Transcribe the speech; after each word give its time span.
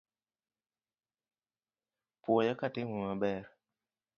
Puoya 2.23 2.53
katimo 2.59 2.95
maber 3.05 3.43